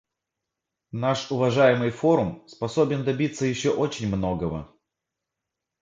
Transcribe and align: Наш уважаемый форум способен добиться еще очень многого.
Наш 0.91 1.29
уважаемый 1.31 1.91
форум 1.91 2.43
способен 2.47 3.03
добиться 3.03 3.45
еще 3.45 3.69
очень 3.69 4.07
многого. 4.07 4.67